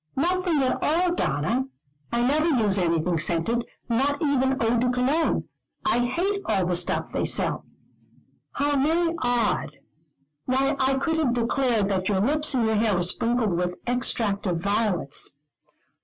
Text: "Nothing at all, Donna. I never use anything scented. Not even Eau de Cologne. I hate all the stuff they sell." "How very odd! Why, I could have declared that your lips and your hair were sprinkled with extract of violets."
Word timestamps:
"Nothing 0.15 0.63
at 0.63 0.79
all, 0.81 1.13
Donna. 1.13 1.65
I 2.11 2.23
never 2.25 2.47
use 2.63 2.79
anything 2.79 3.19
scented. 3.19 3.63
Not 3.87 4.19
even 4.19 4.57
Eau 4.59 4.79
de 4.79 4.89
Cologne. 4.89 5.47
I 5.85 6.07
hate 6.07 6.41
all 6.45 6.65
the 6.65 6.75
stuff 6.75 7.11
they 7.13 7.23
sell." 7.27 7.65
"How 8.53 8.77
very 8.81 9.13
odd! 9.21 9.77
Why, 10.45 10.75
I 10.79 10.95
could 10.95 11.17
have 11.17 11.33
declared 11.35 11.89
that 11.89 12.09
your 12.09 12.19
lips 12.19 12.55
and 12.55 12.65
your 12.65 12.77
hair 12.77 12.95
were 12.95 13.03
sprinkled 13.03 13.55
with 13.55 13.75
extract 13.85 14.47
of 14.47 14.57
violets." 14.63 15.35